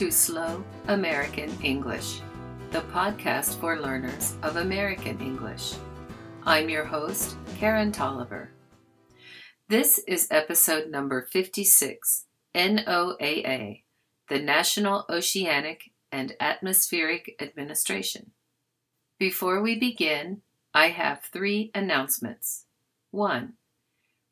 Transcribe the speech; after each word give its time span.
to 0.00 0.10
Slow 0.10 0.64
American 0.88 1.50
English, 1.62 2.22
the 2.70 2.80
podcast 2.80 3.60
for 3.60 3.78
learners 3.78 4.34
of 4.42 4.56
American 4.56 5.20
English. 5.20 5.74
I'm 6.46 6.70
your 6.70 6.86
host, 6.86 7.36
Karen 7.58 7.92
Tolliver. 7.92 8.48
This 9.68 9.98
is 10.08 10.26
episode 10.30 10.88
number 10.88 11.20
56 11.30 12.24
NOAA, 12.54 13.82
the 14.30 14.38
National 14.38 15.04
Oceanic 15.10 15.90
and 16.10 16.34
Atmospheric 16.40 17.36
Administration. 17.38 18.30
Before 19.18 19.60
we 19.60 19.78
begin, 19.78 20.40
I 20.72 20.88
have 20.88 21.24
three 21.24 21.70
announcements. 21.74 22.64
One, 23.10 23.52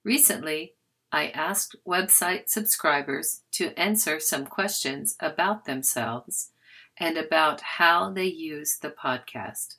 recently 0.02 0.76
I 1.10 1.28
asked 1.28 1.76
website 1.86 2.48
subscribers 2.48 3.42
to 3.52 3.78
answer 3.78 4.20
some 4.20 4.46
questions 4.46 5.16
about 5.20 5.64
themselves 5.64 6.50
and 6.98 7.16
about 7.16 7.60
how 7.60 8.10
they 8.10 8.26
use 8.26 8.78
the 8.80 8.90
podcast. 8.90 9.76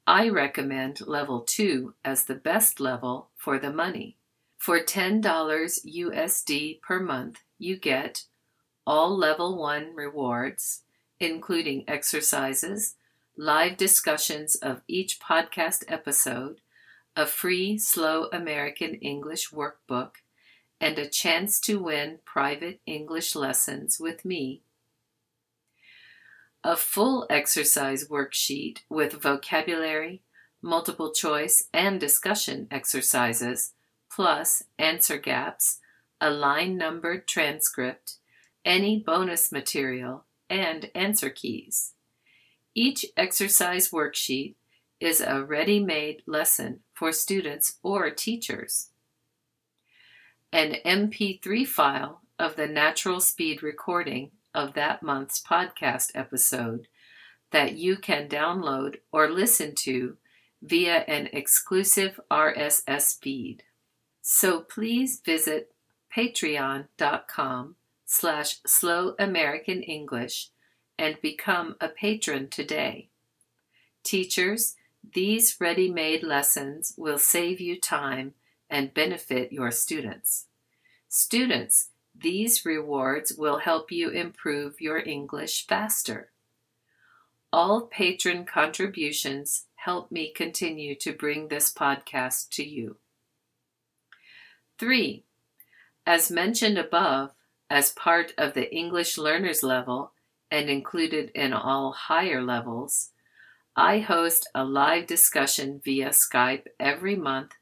I 0.06 0.29
recommend 0.29 1.06
level 1.06 1.41
2 1.41 1.95
as 2.05 2.25
the 2.25 2.34
best 2.34 2.81
level 2.81 3.31
for 3.37 3.59
the 3.59 3.73
money. 3.73 4.17
For 4.59 4.81
$10 4.81 5.23
USD 5.23 6.81
per 6.83 7.01
month, 7.01 7.41
you 7.59 7.77
get 7.77 8.25
all 8.87 9.17
level 9.17 9.56
1 9.56 9.95
rewards, 9.95 10.83
including 11.19 11.84
exercises, 11.87 12.97
live 13.37 13.77
discussions 13.77 14.56
of 14.56 14.83
each 14.89 15.21
podcast 15.21 15.84
episode, 15.89 16.61
a 17.17 17.27
free 17.27 17.78
Slow 17.78 18.28
American 18.33 18.95
English 18.97 19.51
workbook, 19.51 20.17
and 20.81 20.98
a 20.98 21.09
chance 21.09 21.61
to 21.61 21.83
win 21.83 22.19
private 22.25 22.81
English 22.87 23.34
lessons 23.34 23.98
with 24.01 24.25
me 24.25 24.62
a 26.62 26.77
full 26.77 27.27
exercise 27.30 28.08
worksheet 28.08 28.78
with 28.89 29.14
vocabulary, 29.14 30.22
multiple 30.61 31.12
choice, 31.12 31.69
and 31.72 31.98
discussion 31.98 32.66
exercises, 32.70 33.72
plus 34.11 34.62
answer 34.78 35.16
gaps, 35.16 35.78
a 36.20 36.31
line 36.31 36.77
numbered 36.77 37.27
transcript, 37.27 38.16
any 38.64 38.98
bonus 38.98 39.50
material, 39.50 40.25
and 40.50 40.91
answer 40.94 41.31
keys. 41.31 41.94
Each 42.75 43.06
exercise 43.16 43.91
worksheet 43.91 44.54
is 45.00 45.22
a 45.22 45.43
ready 45.43 45.81
made 45.81 46.22
lesson 46.26 46.81
for 46.93 47.10
students 47.10 47.78
or 47.82 48.10
teachers. 48.10 48.88
An 50.53 50.76
MP3 50.84 51.66
file 51.66 52.20
of 52.38 52.56
the 52.56 52.66
natural 52.66 53.20
speed 53.20 53.62
recording 53.62 54.31
of 54.55 54.75
that 54.75 55.03
month's 55.03 55.43
podcast 55.43 56.11
episode 56.15 56.88
that 57.50 57.77
you 57.77 57.97
can 57.97 58.28
download 58.28 58.97
or 59.12 59.31
listen 59.31 59.75
to 59.75 60.16
via 60.62 61.05
an 61.09 61.28
exclusive 61.33 62.21
RSS 62.31 63.19
feed. 63.21 63.62
So 64.22 64.61
please 64.61 65.21
visit 65.25 65.72
patreon.com 66.15 67.77
slash 68.05 68.56
slow 68.66 69.15
American 69.19 69.83
English 69.83 70.50
and 70.99 71.21
become 71.22 71.77
a 71.81 71.88
patron 71.88 72.49
today. 72.49 73.09
Teachers, 74.03 74.75
these 75.15 75.56
ready-made 75.61 76.22
lessons 76.22 76.94
will 76.97 77.19
save 77.19 77.61
you 77.61 77.81
time 77.81 78.34
and 78.69 78.94
benefit 78.94 79.53
your 79.53 79.71
students. 79.71 80.47
Students, 81.09 81.88
these 82.20 82.64
rewards 82.64 83.32
will 83.36 83.58
help 83.58 83.91
you 83.91 84.10
improve 84.10 84.81
your 84.81 84.98
English 84.98 85.66
faster. 85.66 86.31
All 87.53 87.82
patron 87.82 88.44
contributions 88.44 89.66
help 89.76 90.12
me 90.12 90.32
continue 90.32 90.94
to 90.97 91.12
bring 91.12 91.48
this 91.48 91.72
podcast 91.72 92.50
to 92.50 92.64
you. 92.64 92.97
3. 94.78 95.25
As 96.06 96.31
mentioned 96.31 96.78
above, 96.78 97.32
as 97.69 97.92
part 97.92 98.32
of 98.37 98.54
the 98.54 98.72
English 98.75 99.16
learners 99.16 99.62
level 99.62 100.12
and 100.50 100.69
included 100.69 101.31
in 101.34 101.52
all 101.52 101.92
higher 101.92 102.42
levels, 102.42 103.10
I 103.76 104.00
host 104.00 104.48
a 104.54 104.64
live 104.64 105.06
discussion 105.06 105.81
via 105.84 106.10
Skype 106.10 106.66
every 106.78 107.16
month 107.16 107.52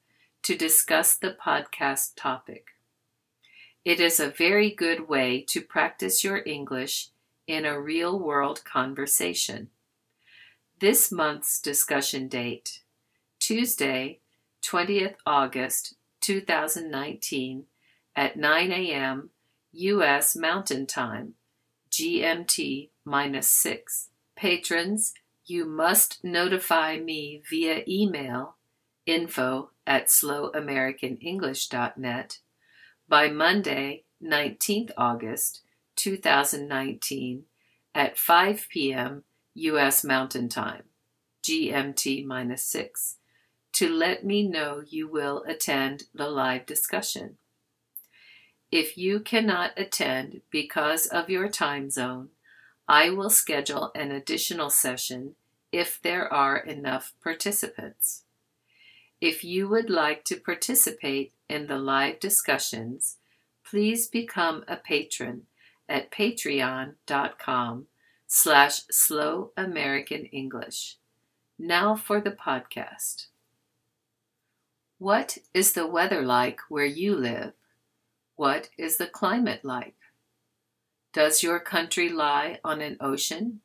to 0.43 0.57
discuss 0.57 1.17
the 1.17 1.37
podcast 1.45 2.17
topic. 2.17 2.78
It 3.89 4.01
is 4.01 4.21
a 4.21 4.29
very 4.29 4.71
good 4.71 5.09
way 5.09 5.41
to 5.49 5.63
practice 5.63 6.23
your 6.23 6.43
English 6.45 7.09
in 7.47 7.65
a 7.65 7.81
real 7.81 8.19
world 8.19 8.63
conversation. 8.63 9.71
This 10.79 11.11
month's 11.11 11.59
discussion 11.59 12.29
date, 12.29 12.83
Tuesday, 13.41 14.19
20th 14.61 15.15
August 15.25 15.95
2019 16.21 17.65
at 18.15 18.37
9 18.37 18.73
a.m. 18.73 19.31
U.S. 19.73 20.37
Mountain 20.37 20.87
Time, 20.87 21.33
GMT 21.91 22.91
minus 23.07 23.49
6. 23.49 24.11
Patrons, 24.37 25.15
you 25.47 25.65
must 25.65 26.23
notify 26.23 26.99
me 26.99 27.41
via 27.49 27.85
email 27.89 28.57
info 29.07 29.71
at 29.87 30.09
slowamericanenglish.net 30.09 32.41
by 33.09 33.29
Monday, 33.29 34.05
19th 34.23 34.91
August 34.97 35.63
2019 35.97 37.45
at 37.95 38.19
5 38.19 38.67
p.m. 38.71 39.25
U.S. 39.55 40.05
Mountain 40.05 40.49
Time, 40.49 40.83
GMT 41.43 42.25
minus 42.25 42.63
6, 42.65 43.17
to 43.73 43.89
let 43.89 44.25
me 44.25 44.47
know 44.47 44.83
you 44.87 45.09
will 45.09 45.43
attend 45.49 46.05
the 46.15 46.29
live 46.29 46.67
discussion. 46.67 47.39
If 48.71 48.99
you 48.99 49.21
cannot 49.21 49.73
attend 49.77 50.43
because 50.51 51.07
of 51.07 51.31
your 51.31 51.49
time 51.49 51.91
zone, 51.91 52.29
I 52.87 53.11
will 53.11 53.31
schedule 53.31 53.91
an 53.95 54.11
additional 54.11 54.71
session 54.71 55.35
if 55.73 56.01
there 56.01 56.31
are 56.33 56.59
enough 56.59 57.15
participants. 57.23 58.25
If 59.21 59.43
you 59.43 59.69
would 59.69 59.91
like 59.91 60.25
to 60.27 60.37
participate 60.37 61.33
in 61.49 61.67
the 61.67 61.79
live 61.79 62.21
discussions, 62.21 63.17
please 63.65 64.07
become 64.07 64.65
a 64.69 64.77
patron 64.77 65.43
at 65.89 66.11
patreon.com 66.11 67.87
slash 68.27 68.83
slow 68.91 69.53
American 69.57 70.27
English. 70.27 70.97
Now 71.59 71.97
for 71.97 72.21
the 72.21 72.31
podcast. 72.31 73.27
What 74.99 75.39
is 75.55 75.73
the 75.73 75.87
weather 75.87 76.23
like 76.23 76.61
where 76.69 76.85
you 76.85 77.17
live? 77.17 77.53
What 78.37 78.71
is 78.77 78.97
the 78.97 79.07
climate 79.07 79.65
like? 79.65 79.95
Does 81.13 81.43
your 81.43 81.59
country 81.59 82.09
lie 82.09 82.61
on 82.65 82.81
an 82.81 82.97
ocean? 83.01 83.61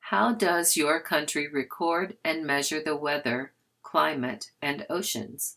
How 0.00 0.32
does 0.32 0.76
your 0.76 1.00
country 1.00 1.48
record 1.48 2.16
and 2.24 2.46
measure 2.46 2.82
the 2.82 2.96
weather, 2.96 3.52
climate, 3.82 4.50
and 4.60 4.86
oceans? 4.88 5.56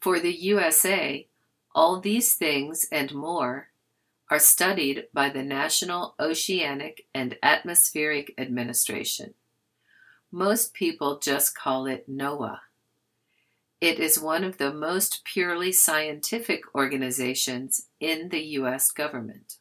For 0.00 0.20
the 0.20 0.32
USA, 0.32 1.26
all 1.74 2.00
these 2.00 2.34
things 2.34 2.86
and 2.92 3.12
more 3.14 3.68
are 4.30 4.38
studied 4.38 5.06
by 5.12 5.30
the 5.30 5.42
National 5.42 6.14
Oceanic 6.20 7.06
and 7.14 7.36
Atmospheric 7.42 8.34
Administration. 8.38 9.34
Most 10.30 10.74
people 10.74 11.18
just 11.18 11.56
call 11.56 11.86
it 11.86 12.08
NOAA. 12.08 12.58
It 13.80 13.98
is 13.98 14.20
one 14.20 14.44
of 14.44 14.58
the 14.58 14.72
most 14.72 15.24
purely 15.24 15.72
scientific 15.72 16.62
organizations 16.74 17.86
in 18.00 18.28
the 18.28 18.40
U.S. 18.40 18.90
government. 18.90 19.54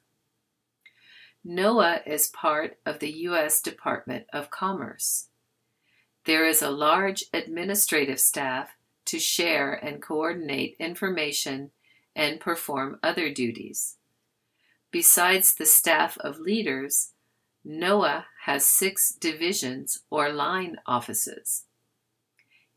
NOAA 1.46 2.06
is 2.06 2.28
part 2.28 2.78
of 2.86 3.00
the 3.00 3.12
U.S. 3.12 3.62
Department 3.62 4.26
of 4.34 4.50
Commerce. 4.50 5.30
There 6.26 6.46
is 6.46 6.62
a 6.62 6.70
large 6.70 7.24
administrative 7.32 8.20
staff 8.20 8.77
to 9.08 9.20
share 9.20 9.74
and 9.74 10.02
coordinate 10.02 10.76
information 10.80 11.72
and 12.16 12.40
perform 12.40 13.00
other 13.04 13.32
duties. 13.32 13.96
Besides 14.92 15.56
the 15.56 15.66
staff 15.66 16.18
of 16.20 16.40
leaders, 16.40 17.12
NOAA 17.66 18.26
has 18.46 18.66
six 18.66 19.14
divisions 19.14 20.00
or 20.10 20.30
line 20.30 20.78
offices. 20.86 21.66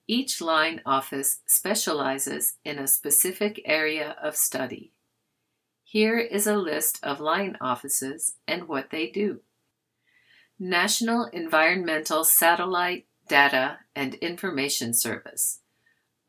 Each 0.09 0.41
line 0.41 0.81
office 0.85 1.41
specializes 1.47 2.55
in 2.65 2.79
a 2.79 2.89
specific 2.89 3.63
area 3.65 4.17
of 4.21 4.37
study. 4.37 4.93
Here 5.85 6.19
is 6.19 6.47
a 6.47 6.57
list 6.57 6.99
of 7.03 7.21
line 7.21 7.57
offices 7.61 8.35
and 8.47 8.67
what 8.67 8.91
they 8.91 9.09
do. 9.09 9.41
National 10.59 11.27
Environmental 11.33 12.25
Satellite 12.25 13.07
Data 13.29 13.79
and 13.95 14.15
Information 14.17 14.93
Service, 14.93 15.60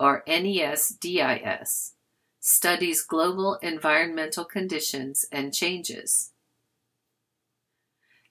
or 0.01 0.23
NESDIS, 0.27 1.91
studies 2.39 3.03
global 3.03 3.59
environmental 3.61 4.43
conditions 4.43 5.25
and 5.31 5.53
changes. 5.53 6.31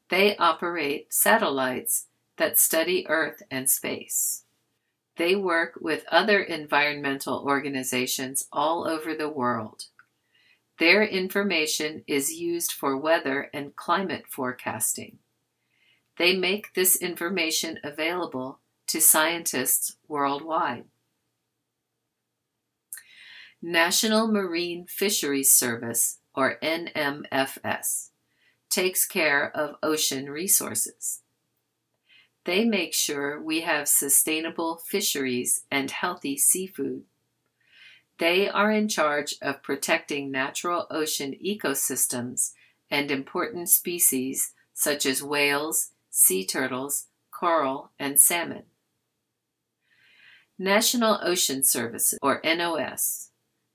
They 0.08 0.37
operate 0.37 1.14
satellites 1.14 2.06
that 2.38 2.58
study 2.58 3.06
Earth 3.08 3.44
and 3.52 3.70
space. 3.70 4.43
They 5.17 5.37
work 5.37 5.75
with 5.81 6.05
other 6.11 6.43
environmental 6.43 7.44
organizations 7.46 8.49
all 8.52 8.88
over 8.88 9.14
the 9.14 9.28
world. 9.28 9.84
Their 10.81 11.05
information 11.05 12.02
is 12.08 12.32
used 12.32 12.73
for 12.73 12.96
weather 12.96 13.49
and 13.55 13.76
climate 13.76 14.25
forecasting. 14.28 15.19
They 16.19 16.37
make 16.37 16.75
this 16.75 16.96
information 16.96 17.78
available 17.84 18.58
to 18.88 19.00
scientists 19.00 19.96
worldwide. 20.08 20.87
National 23.62 24.26
Marine 24.26 24.86
Fisheries 24.86 25.52
Service, 25.52 26.18
or 26.34 26.58
NMFS, 26.62 28.08
takes 28.70 29.06
care 29.06 29.54
of 29.54 29.76
ocean 29.82 30.30
resources. 30.30 31.20
They 32.44 32.64
make 32.64 32.94
sure 32.94 33.40
we 33.40 33.60
have 33.60 33.86
sustainable 33.86 34.76
fisheries 34.76 35.64
and 35.70 35.90
healthy 35.90 36.38
seafood. 36.38 37.02
They 38.18 38.48
are 38.48 38.70
in 38.70 38.88
charge 38.88 39.34
of 39.42 39.62
protecting 39.62 40.30
natural 40.30 40.86
ocean 40.90 41.34
ecosystems 41.44 42.52
and 42.90 43.10
important 43.10 43.68
species 43.68 44.52
such 44.72 45.04
as 45.04 45.22
whales, 45.22 45.90
sea 46.08 46.46
turtles, 46.46 47.08
coral, 47.30 47.90
and 47.98 48.18
salmon. 48.18 48.62
National 50.58 51.18
Ocean 51.22 51.62
Service, 51.62 52.14
or 52.22 52.40
NOS, 52.44 53.29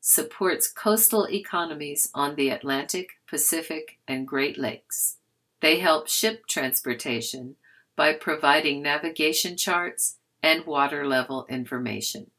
supports 0.08 0.68
coastal 0.68 1.28
economies 1.28 2.12
on 2.14 2.36
the 2.36 2.50
Atlantic, 2.50 3.10
Pacific, 3.28 3.98
and 4.08 4.28
Great 4.28 4.56
Lakes. 4.56 5.18
They 5.62 5.80
help 5.80 6.08
ship 6.08 6.46
transportation 6.48 7.56
by 7.96 8.14
providing 8.14 8.84
navigation 8.84 9.58
charts 9.58 10.18
and 10.44 10.64
water 10.68 11.08
level 11.08 11.48
information. 11.50 12.30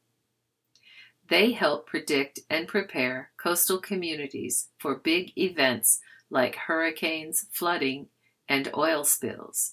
They 1.29 1.51
help 1.51 1.89
predict 1.89 2.39
and 2.49 2.69
prepare 2.69 3.33
coastal 3.37 3.79
communities 3.79 4.69
for 4.79 4.95
big 4.95 5.37
events 5.37 5.99
like 6.31 6.55
hurricanes, 6.55 7.47
flooding, 7.51 8.07
and 8.49 8.71
oil 8.77 9.03
spills. 9.03 9.73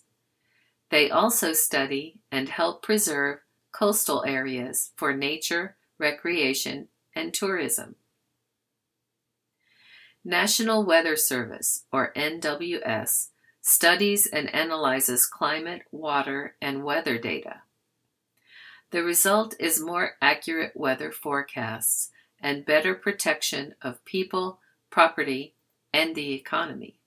They 0.89 1.11
also 1.11 1.53
study 1.53 2.21
and 2.31 2.49
help 2.49 2.81
preserve 2.81 3.41
coastal 3.71 4.23
areas 4.25 4.93
for 4.95 5.13
nature, 5.13 5.77
recreation, 5.99 6.87
and 7.15 7.33
tourism. 7.33 7.95
National 10.25 10.85
Weather 10.85 11.15
Service, 11.15 11.83
or 11.91 12.13
NWS, 12.15 13.29
studies 13.61 14.25
and 14.27 14.53
analyzes 14.53 15.25
climate, 15.25 15.83
water, 15.91 16.55
and 16.61 16.83
weather 16.83 17.17
data. 17.17 17.61
The 18.91 19.03
result 19.03 19.55
is 19.59 19.81
more 19.81 20.11
accurate 20.21 20.73
weather 20.75 21.11
forecasts 21.11 22.11
and 22.39 22.65
better 22.65 22.93
protection 22.93 23.73
of 23.81 24.05
people, 24.05 24.59
property, 24.89 25.55
and 25.93 26.13
the 26.13 26.33
economy. 26.33 26.99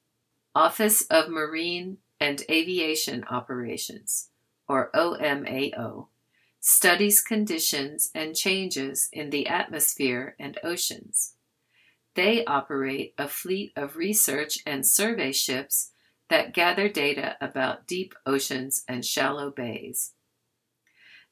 Office 0.55 1.03
of 1.03 1.29
Marine 1.29 1.99
and 2.19 2.43
Aviation 2.51 3.25
Operations, 3.25 4.31
or 4.67 4.91
OMAO, 4.95 6.09
studies 6.69 7.21
conditions 7.21 8.11
and 8.13 8.35
changes 8.35 9.09
in 9.13 9.31
the 9.31 9.47
atmosphere 9.47 10.35
and 10.37 10.59
oceans. 10.65 11.35
They 12.17 12.45
operate 12.45 13.15
a 13.17 13.29
fleet 13.29 13.71
of 13.77 13.95
research 13.95 14.59
and 14.67 14.85
survey 14.85 15.31
ships 15.31 15.93
that 16.29 16.53
gather 16.53 16.89
data 16.89 17.37
about 17.41 17.87
deep 17.87 18.17
oceans 18.27 18.83
and 18.89 19.05
shallow 19.05 19.53
bays. 19.53 20.15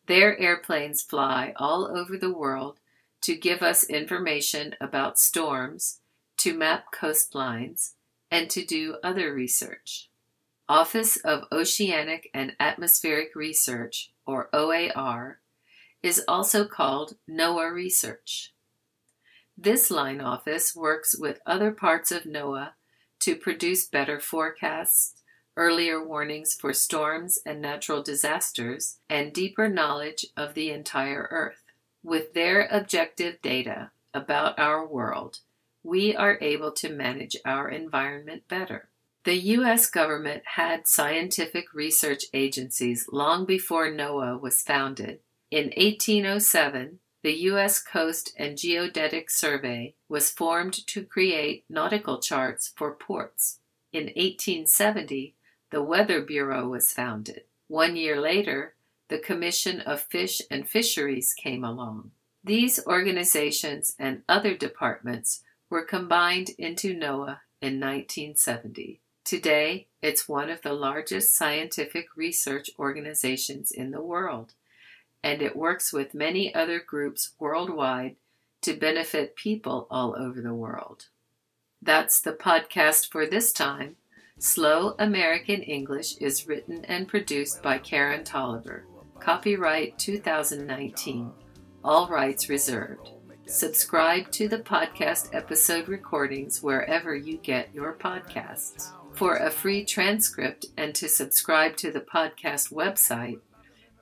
Their 0.07 0.39
airplanes 0.39 1.03
fly 1.03 1.53
all 1.57 1.85
over 1.85 2.17
the 2.17 2.33
world 2.33 2.79
to 3.23 3.35
give 3.35 3.61
us 3.61 3.83
information 3.83 4.77
about 4.81 5.19
storms, 5.19 5.99
to 6.37 6.57
map 6.57 6.93
coastlines, 6.95 7.95
and 8.31 8.49
to 8.51 8.65
do 8.65 8.99
other 9.03 9.35
research. 9.35 10.11
Office 10.69 11.19
of 11.19 11.45
Oceanic 11.53 12.31
and 12.33 12.57
Atmospheric 12.59 13.35
Research, 13.35 14.13
or 14.27 14.49
OAR, 14.55 15.41
is 16.03 16.25
also 16.27 16.65
called 16.65 17.17
NOAA 17.29 17.71
Research. 17.73 18.55
This 19.59 19.91
line 19.91 20.23
office 20.23 20.75
works 20.75 21.15
with 21.17 21.41
other 21.45 21.71
parts 21.71 22.11
of 22.11 22.25
NOAA 22.25 22.71
to 23.21 23.37
produce 23.37 23.87
better 23.87 24.19
forecasts, 24.19 25.23
earlier 25.57 26.03
warnings 26.03 26.55
for 26.55 26.73
storms 26.73 27.39
and 27.45 27.61
natural 27.61 28.03
disasters, 28.03 28.99
and 29.09 29.35
deeper 29.35 29.69
knowledge 29.69 30.27
of 30.35 30.55
the 30.55 30.71
entire 30.71 31.29
Earth. 31.31 31.63
With 32.03 32.33
their 32.33 32.67
objective 32.71 33.41
data 33.43 33.91
about 34.15 34.59
our 34.59 34.87
world, 34.87 35.41
we 35.83 36.17
are 36.17 36.39
able 36.41 36.73
to 36.73 36.89
manage 36.89 37.37
our 37.45 37.69
environment 37.69 38.45
better. 38.49 38.89
The 39.25 39.37
U.S. 39.57 39.89
government 39.89 40.43
had 40.45 40.87
scientific 40.87 41.73
research 41.73 42.25
agencies 42.35 43.09
long 43.11 43.47
before 43.47 43.91
NOAA 43.91 44.39
was 44.39 44.61
founded. 44.61 45.21
In 45.51 45.73
1807, 45.79 46.99
the 47.23 47.33
U.S. 47.49 47.83
Coast 47.83 48.35
and 48.37 48.59
Geodetic 48.59 49.31
Survey 49.31 49.95
was 50.11 50.31
formed 50.31 50.75
to 50.89 51.07
create 51.07 51.65
nautical 51.71 52.21
charts 52.21 52.71
for 52.77 52.93
ports. 52.93 53.61
In 53.95 54.09
1870, 54.09 55.35
the 55.71 55.83
Weather 55.83 56.21
Bureau 56.21 56.69
was 56.69 56.93
founded. 56.93 57.45
One 57.67 57.97
year 57.97 58.21
later, 58.21 58.75
the 59.09 59.19
Commission 59.19 59.81
of 59.81 60.03
Fish 60.03 60.43
and 60.51 60.69
Fisheries 60.69 61.33
came 61.33 61.65
along. 61.65 62.11
These 62.45 62.87
organizations 62.87 63.97
and 63.99 64.21
other 64.29 64.55
departments 64.55 65.43
were 65.71 65.83
combined 65.83 66.51
into 66.59 66.95
NOAA 66.95 67.39
in 67.63 67.81
1970. 67.81 69.01
Today, 69.25 69.87
it's 70.03 70.29
one 70.29 70.51
of 70.51 70.63
the 70.63 70.75
largest 70.75 71.35
scientific 71.35 72.09
research 72.15 72.71
organizations 72.79 73.73
in 73.73 73.91
the 73.91 74.03
world 74.03 74.53
and 75.25 75.41
it 75.41 75.57
works 75.57 75.91
with 75.91 76.15
many 76.15 76.55
other 76.55 76.79
groups 76.79 77.31
worldwide 77.39 78.15
to 78.61 78.75
benefit 78.75 79.35
people 79.35 79.87
all 79.91 80.15
over 80.19 80.43
the 80.43 80.53
world. 80.53 81.07
That's 81.81 82.21
the 82.21 82.35
podcast 82.35 83.11
for 83.11 83.27
this 83.27 83.51
time. 83.51 83.97
Slow 84.39 84.95
American 84.99 85.63
English 85.63 86.19
is 86.19 86.47
written 86.47 86.85
and 86.85 87.09
produced 87.09 87.63
by 87.63 87.79
Karen 87.79 88.23
Tolliver. 88.23 88.85
Copyright 89.19 89.99
2019. 89.99 91.33
All 91.83 92.09
rights 92.09 92.51
reserved. 92.51 93.11
Subscribe 93.47 94.31
to 94.33 94.49
the 94.49 94.59
podcast 94.59 95.35
episode 95.35 95.89
recordings 95.89 96.63
wherever 96.63 97.15
you 97.15 97.39
get 97.39 97.75
your 97.75 97.95
podcasts. 97.95 98.93
For 99.15 99.37
a 99.37 99.51
free 99.51 99.85
transcript 99.85 100.67
and 100.77 100.93
to 100.97 101.09
subscribe 101.09 101.77
to 101.77 101.93
the 101.93 102.01
podcast 102.01 102.73
website, 102.73 103.39